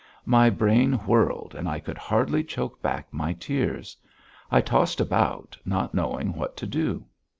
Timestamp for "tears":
3.33-3.95